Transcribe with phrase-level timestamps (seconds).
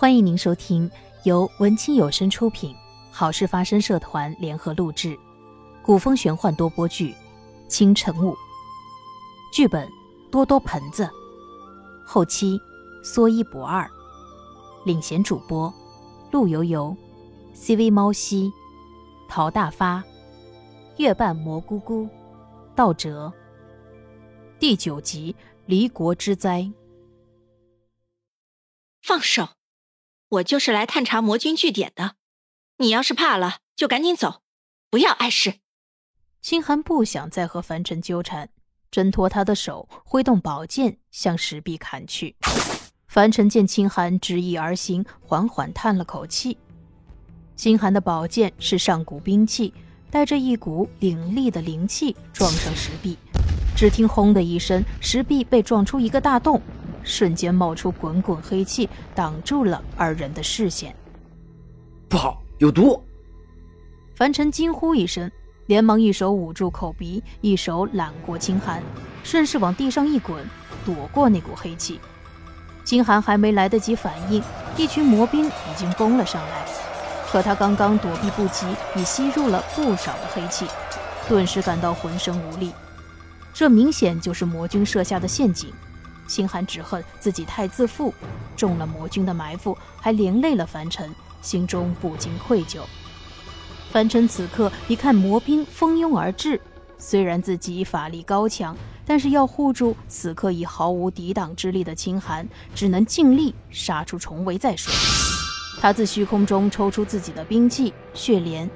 [0.00, 0.88] 欢迎您收听
[1.24, 2.72] 由文清有声出品、
[3.10, 5.18] 好事发生社团联合录制、
[5.82, 7.10] 古风玄幻多播剧
[7.66, 8.30] 《清晨雾》，
[9.52, 9.88] 剧本
[10.30, 11.10] 多多盆子，
[12.06, 12.60] 后期
[13.02, 13.90] 说一不二，
[14.84, 15.74] 领衔主播
[16.30, 16.96] 陆游游、
[17.52, 18.52] CV 猫西、
[19.28, 20.00] 陶大发、
[20.98, 22.08] 月半蘑菇菇、
[22.76, 23.32] 道哲。
[24.60, 25.34] 第九集
[25.66, 26.70] 离国之灾。
[29.02, 29.57] 放手！
[30.30, 32.16] 我就是来探查魔君据点的。
[32.76, 34.42] 你要是怕了，就赶紧走，
[34.90, 35.54] 不要碍事。
[36.42, 38.50] 清寒不想再和凡尘纠缠，
[38.90, 42.36] 挣脱他的手，挥动宝剑向石壁砍去。
[43.06, 46.58] 凡尘见清寒执意而行，缓缓叹了口气。
[47.56, 49.72] 清寒的宝剑是上古兵器，
[50.10, 53.16] 带着一股凌厉的灵气，撞上石壁。
[53.74, 56.60] 只听“轰”的一声，石壁被撞出一个大洞。
[57.08, 60.94] 瞬间冒出滚滚黑气，挡住了二人的视线。
[62.08, 63.02] 不好，有毒！
[64.14, 65.30] 凡尘惊呼一声，
[65.66, 68.82] 连忙一手捂住口鼻，一手揽过清寒，
[69.24, 70.44] 顺势往地上一滚，
[70.84, 71.98] 躲过那股黑气。
[72.84, 74.42] 清寒还没来得及反应，
[74.76, 76.66] 一群魔兵已经攻了上来。
[77.26, 78.66] 可他刚刚躲避不及，
[78.96, 80.66] 已吸入了不少的黑气，
[81.28, 82.72] 顿时感到浑身无力。
[83.52, 85.70] 这明显就是魔军设下的陷阱。
[86.28, 88.14] 清寒只恨自己太自负，
[88.54, 91.12] 中了魔君的埋伏，还连累了凡尘，
[91.42, 92.82] 心中不禁愧疚。
[93.90, 96.60] 凡尘此刻一看魔兵蜂拥而至，
[96.98, 98.76] 虽然自己法力高强，
[99.06, 104.92] 但是要护住此刻已毫无抵挡之力的秦寒，只能尽力杀出重围再说。
[105.80, 108.68] 他自虚空中抽出自己的兵器血莲，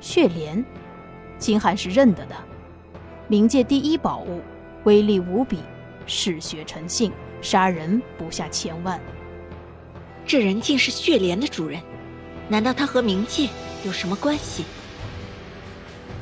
[0.00, 0.64] 血莲，
[1.38, 2.34] 秦寒是认得的，
[3.28, 4.40] 冥界第一宝物，
[4.84, 5.58] 威力无比。
[6.08, 9.00] 嗜血成性，杀人不下千万。
[10.26, 11.80] 这人竟是血莲的主人，
[12.48, 13.48] 难道他和冥界
[13.84, 14.64] 有什么关系？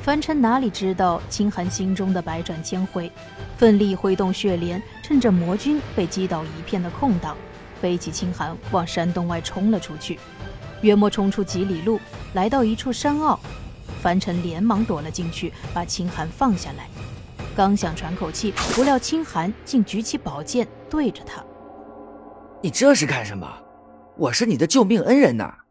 [0.03, 3.11] 凡尘哪里知道清寒心中的百转千回，
[3.57, 7.35] 奋力挥动血莲，趁着魔君被击倒一片的空档，
[7.81, 10.19] 背起清寒往山洞外冲了出去。
[10.81, 11.99] 约莫冲出几里路，
[12.33, 13.37] 来到一处山坳，
[14.01, 16.87] 凡尘连忙躲了进去，把清寒放下来。
[17.57, 21.43] 刚想喘口气，不料清寒竟举起宝剑对着他
[22.61, 23.63] ：“你这是干什么？
[24.15, 25.61] 我是你的救命恩人呐！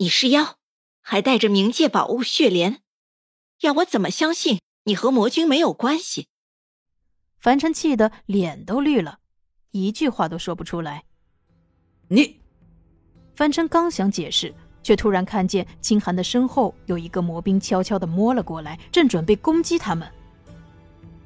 [0.00, 0.56] 你是妖，
[1.00, 2.80] 还带着冥界宝物血莲，
[3.60, 6.26] 要我怎么相信你和魔君没有关系？”
[7.38, 9.20] 凡尘气得脸都绿了，
[9.70, 11.04] 一句话都说不出来。
[12.08, 12.40] 你，
[13.36, 14.52] 凡尘刚想解释，
[14.82, 20.10] 却突然看见清寒的身后有一个魔兵悄悄地摸了过来，正准备攻击他们。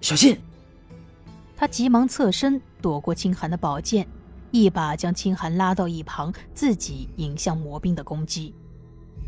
[0.01, 0.39] 小心！
[1.57, 4.07] 他急忙侧身躲过清寒的宝剑，
[4.53, 8.55] 一把将清寒拉到一旁，自己迎向魔兵的攻击。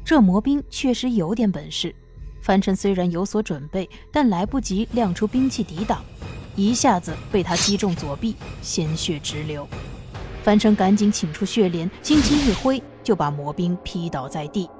[0.04, 1.94] 这魔兵确实有点本事。
[2.40, 6.02] 凡尘虽然有所准备，但来不及亮出兵器抵挡，
[6.56, 9.68] 一下子被他击中左臂，鲜血直流。
[10.42, 14.70] 凡尘赶紧请出血莲，轻轻一挥，就把魔兵劈倒在地。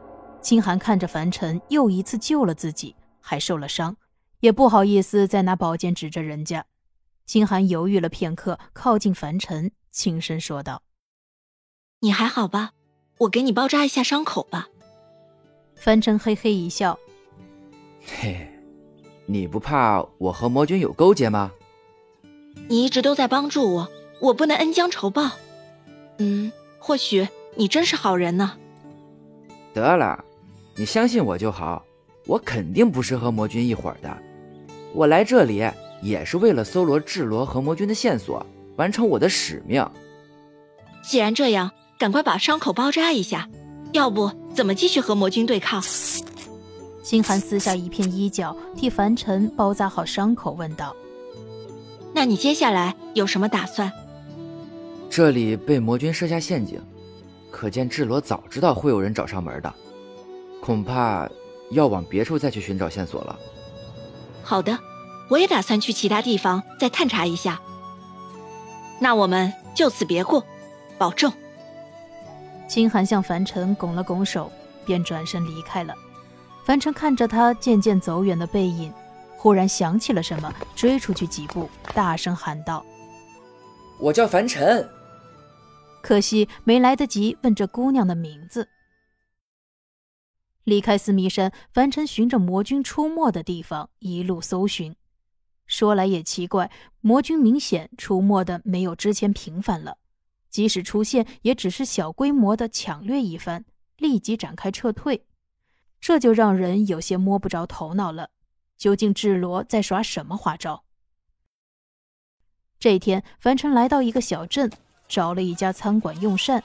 [0.40, 3.94] 清寒看着凡尘又一次救了自己，还受了伤。
[4.40, 6.64] 也不好意思再拿宝剑指着人家，
[7.26, 10.82] 清寒犹豫了片刻，靠近凡尘，轻声说道
[12.00, 12.72] ：“你还好吧？
[13.18, 14.68] 我给你包扎一下伤口吧。”
[15.76, 16.98] 凡尘嘿嘿一笑
[18.04, 18.50] ：“嘿，
[19.26, 21.52] 你不怕我和魔君有勾结吗？
[22.68, 23.88] 你一直都在帮助我，
[24.20, 25.30] 我不能恩将仇报。
[26.18, 28.56] 嗯，或许你真是好人呢。
[29.74, 30.24] 得了，
[30.76, 31.84] 你相信我就好，
[32.26, 34.16] 我肯定不是和魔君一伙的。”
[34.92, 35.62] 我来这里
[36.02, 38.44] 也是为了搜罗智罗和魔君的线索，
[38.76, 39.86] 完成我的使命。
[41.02, 43.48] 既然这样，赶快把伤口包扎一下，
[43.92, 45.82] 要不怎么继续和魔君对抗？
[47.02, 50.94] 心寒撕下一片衣角，替凡尘包扎好伤口，问道
[52.14, 53.90] ：“那你接下来有什么打算？”
[55.08, 56.80] 这里被魔君设下陷阱，
[57.50, 59.74] 可见智罗早知道会有人找上门的，
[60.60, 61.28] 恐怕
[61.70, 63.38] 要往别处再去寻找线索了。
[64.50, 64.76] 好的，
[65.28, 67.60] 我也打算去其他地方再探查一下。
[68.98, 70.44] 那我们就此别过，
[70.98, 71.32] 保重。
[72.68, 74.50] 清寒向凡尘拱了拱手，
[74.84, 75.94] 便转身离开了。
[76.66, 78.92] 凡尘看着他渐渐走远的背影，
[79.36, 82.84] 忽然想起了什么，追出去几步，大声喊道
[84.03, 84.84] ：“我叫凡尘。”
[86.03, 88.66] 可惜没来得及问这姑娘的名字。
[90.70, 94.94] 离开思密山，凡尘循着魔君出没的地方一路搜寻。
[95.66, 96.70] 说来也奇怪，
[97.00, 99.98] 魔君明显出没的没有之前频繁了。
[100.48, 103.64] 即使出现，也只是小规模的抢掠一番，
[103.98, 105.26] 立即展开撤退。
[106.00, 108.30] 这就让人有些摸不着头脑了。
[108.78, 110.84] 究竟智罗在耍什么花招？
[112.78, 114.70] 这天，樊晨来到一个小镇，
[115.08, 116.62] 找了一家餐馆用膳，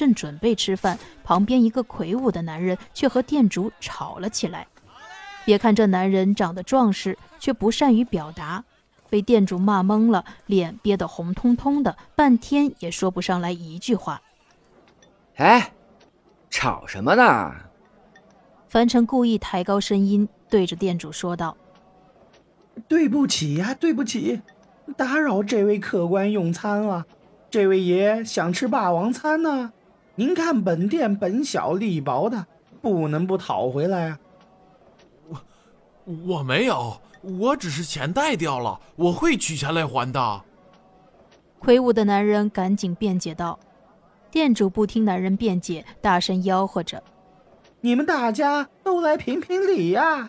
[0.00, 4.66] 正准备吃饭，旁边一个魁梧的男人却和店主吵了起来。
[5.44, 8.64] 别看这男人长得壮实，却不善于表达，
[9.10, 14.22] 被店主骂懵了，脸憋得红彤彤的，半天也说不上来一句话。
[15.36, 15.70] 哎，
[16.48, 17.54] 吵什么呢？
[18.70, 21.54] 樊城故意抬高声音，对着店主说道
[22.88, 24.40] ：“对不起呀，对不起，
[24.96, 27.04] 打扰这位客官用餐了。
[27.50, 29.72] 这位爷想吃霸王餐呢。
[30.20, 32.46] 您看本店本小利薄的，
[32.82, 34.18] 不能不讨回来啊。
[36.04, 40.44] ”“我我没有，我只是钱带掉了，我会取钱来还的。”
[41.58, 43.58] 魁梧的男人赶紧辩解道。
[44.30, 47.02] 店主不听男人辩解，大声吆喝着。
[47.80, 50.28] 你们大家都来评评理呀！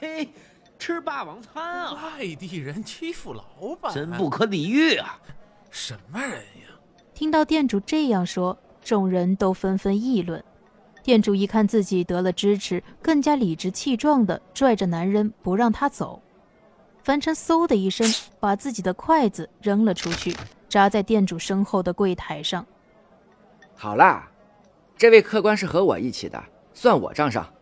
[0.00, 0.30] 嘿，
[0.78, 1.92] 吃霸王餐啊！
[1.92, 5.20] 外地人欺负老板，真不可理喻啊！
[5.70, 6.70] 什么人呀？
[7.12, 10.42] 听到店主这样说，众人都纷纷议论。
[11.02, 16.20] 店主一看自己得了支持，更加理直气壮地拽着男人不让他走。
[17.02, 18.06] 樊城嗖的一声
[18.38, 20.36] 把自己的筷子扔了出去，
[20.68, 22.64] 扎在店主身后的柜台上。
[23.74, 24.28] 好啦。
[24.94, 26.40] 这位客官是和我一起的，
[26.72, 27.52] 算我账上。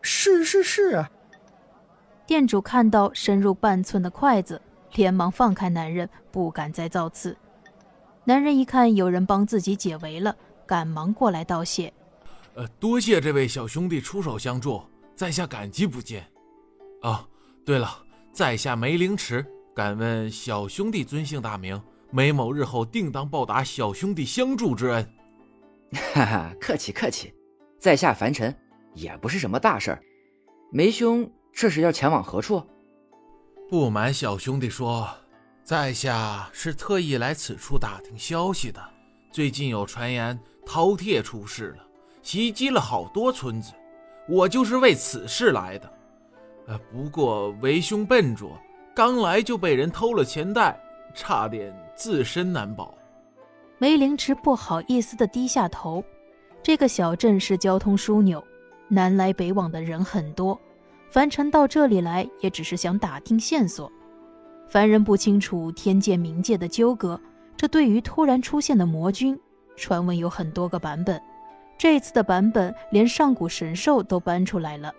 [0.00, 1.10] 是是是啊。
[2.24, 4.62] 店主看到深入半寸的筷子，
[4.94, 7.36] 连忙放开男人，不敢再造次。
[8.24, 10.36] 男人一看有人帮自己解围了，
[10.66, 11.92] 赶忙过来道谢
[12.54, 14.82] ：“呃，多谢这位小兄弟出手相助，
[15.16, 16.22] 在下感激不尽。
[17.02, 17.26] 哦，
[17.64, 17.88] 对了，
[18.32, 19.44] 在下梅凌迟，
[19.74, 21.80] 敢问小兄弟尊姓大名？
[22.10, 25.14] 梅某日后定当报答小兄弟相助之恩。”
[26.14, 27.32] 哈哈，客气客气，
[27.78, 28.54] 在下凡尘，
[28.94, 30.02] 也不是什么大事儿。
[30.70, 32.62] 梅兄这是要前往何处？
[33.68, 35.08] 不瞒小兄弟说，
[35.70, 38.82] 在下是特意来此处打听消息的。
[39.30, 40.36] 最近有传言
[40.66, 41.86] 饕餮出事了，
[42.24, 43.72] 袭击了好多村子，
[44.28, 45.88] 我就是为此事来的。
[46.66, 48.58] 呃，不过为兄笨拙，
[48.92, 50.76] 刚来就被人偷了钱袋，
[51.14, 52.92] 差点自身难保。
[53.78, 56.02] 梅凌迟不好意思地低下头。
[56.64, 58.44] 这个小镇是交通枢纽，
[58.88, 60.60] 南来北往的人很多。
[61.12, 63.88] 凡尘到这里来，也只是想打听线索。
[64.70, 67.20] 凡人不清楚天界冥界的纠葛，
[67.56, 69.36] 这对于突然出现的魔君，
[69.76, 71.20] 传闻有很多个版本。
[71.76, 74.94] 这次的版本连上古神兽都搬出来了。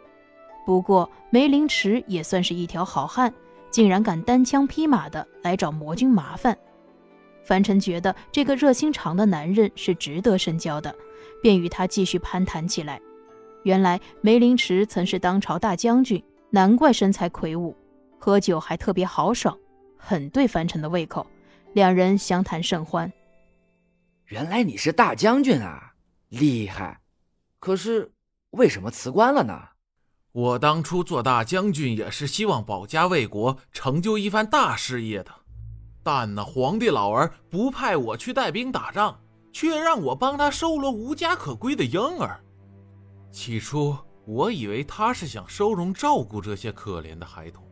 [0.65, 3.33] 不过梅凌迟也算是一条好汉，
[3.69, 6.57] 竟然敢单枪匹马的来找魔君麻烦。
[7.41, 10.93] 凡尘觉得这个热心肠的男人是值得深交的，
[11.41, 12.99] 便与他继续攀谈起来。
[13.63, 17.73] 原来梅凌迟曾是当朝大将军，难怪身材魁梧，
[18.23, 19.57] 喝酒还特别豪爽，
[19.97, 21.25] 很对凡尘的胃口。
[21.73, 23.11] 两人相谈甚欢。
[24.25, 25.93] 原来你是大将军啊，
[26.29, 27.01] 厉害！
[27.59, 28.11] 可是
[28.51, 29.69] 为什么辞官了呢？
[30.33, 35.31] 我当初做大将军也是希望保家卫国，成就一番大事业的。
[36.03, 39.19] 但那皇帝老儿不派我去带兵打仗，
[39.51, 42.39] 却让我帮他收罗无家可归的婴儿。
[43.31, 47.63] 起初我以为他是想收容照顾这些可怜的孩童，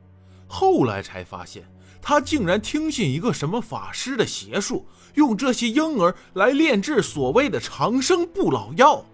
[0.49, 1.63] 后来才发现
[2.01, 9.05] 他竟然听信一个什么法师的邪术，用这些婴儿来炼制所谓的长生不老药。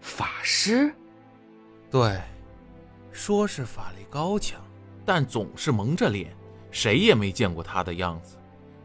[0.00, 0.92] 法师？
[1.90, 2.20] 对，
[3.12, 4.60] 说是法力高强，
[5.04, 6.36] 但总是蒙着脸。
[6.72, 8.36] 谁也没见过他的样子，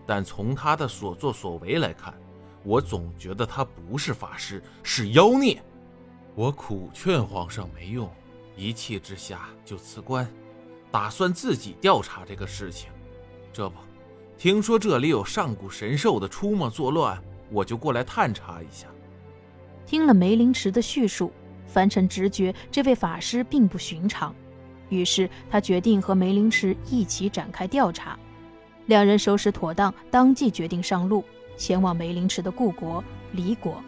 [0.05, 2.13] 但从他的所作所为来看，
[2.63, 5.61] 我总觉得他不是法师，是妖孽。
[6.35, 8.09] 我苦劝皇上没用，
[8.55, 10.25] 一气之下就辞官，
[10.91, 12.89] 打算自己调查这个事情。
[13.53, 13.75] 这不，
[14.37, 18.87] 听说这里有上古神兽的出没作乱，我就过来探查一下。
[19.85, 21.31] 听了梅灵池的叙述，
[21.65, 24.33] 凡尘直觉这位法师并不寻常。
[24.89, 28.17] 于是他决定和梅灵池一起展开调查。
[28.87, 31.23] 两人收拾妥当，当即决定上路，
[31.55, 33.81] 前往梅灵池的故国离国。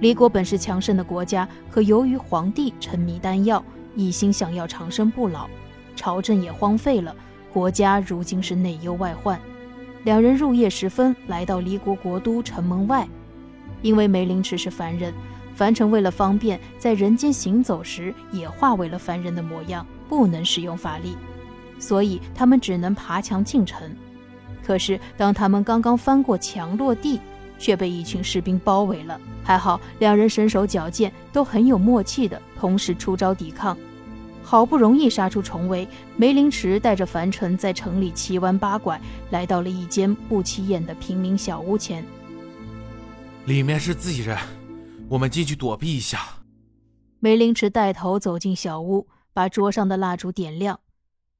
[0.00, 5.48] 离国本是强盛的国家，可由于皇帝沉迷丹药，一心想要长生不老，
[5.94, 7.14] 朝政也荒废了，
[7.52, 9.40] 国家如今是内忧外患。
[10.04, 13.06] 两人入夜时分来到离国国都城门外，
[13.82, 15.12] 因为梅灵池是凡人。
[15.54, 21.14] 凡尘为了方便在人间行走时，也化为了凡人的模样，不能使用法力，
[21.78, 23.94] 所以他们只能爬墙进城。
[24.64, 27.20] 可是当他们刚刚翻过墙落地，
[27.62, 29.18] 却被一群士兵包围了。
[29.44, 33.78] 还好两人身手矫健，都很有默契的同时出招抵抗。
[34.42, 39.00] 好不容易杀出重围，梅林池带着樊晨在城里七弯八拐，
[39.30, 42.04] 来到了一间不起眼的平民小屋前。
[43.46, 44.36] 里面是自己人，
[45.08, 46.18] 我们进去躲避一下。
[47.20, 50.80] 梅林池带头走进小屋，把桌上的蜡烛点亮。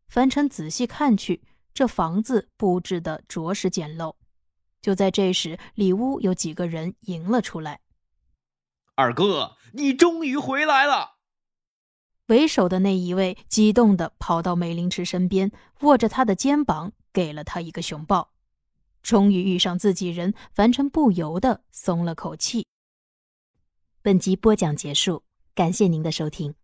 [0.08, 1.42] 樊晨仔细看去，
[1.74, 4.14] 这房子布置的着实简陋。
[4.82, 7.80] 就在这时，里屋有几个人迎了出来。
[8.96, 11.12] 二哥，你终于回来了！
[12.26, 18.32] 为首的那一位激动地跑到梅林池身边，握着他的肩膀，给了他一个熊抱。
[19.02, 22.66] 终于遇上自己人，樊城不由得松了口气。
[24.02, 25.22] 本集播讲结束。
[25.54, 26.54] 感谢您的收听，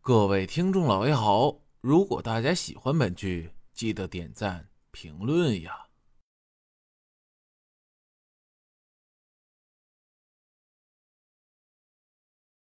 [0.00, 1.60] 各位听众老爷好！
[1.80, 5.89] 如果大家喜欢本剧，记得点赞评论呀。